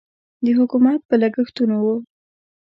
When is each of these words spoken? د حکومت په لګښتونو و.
د 0.43 0.47
حکومت 0.59 0.99
په 1.09 1.15
لګښتونو 1.21 1.75
و. 1.83 1.87